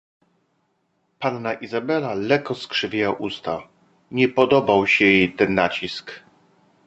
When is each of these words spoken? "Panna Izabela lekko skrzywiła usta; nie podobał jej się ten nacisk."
"Panna 1.19 1.53
Izabela 1.53 2.13
lekko 2.15 2.55
skrzywiła 2.55 3.11
usta; 3.13 3.67
nie 4.11 4.29
podobał 4.29 4.83
jej 4.99 5.27
się 5.31 5.37
ten 5.37 5.53
nacisk." 5.55 6.11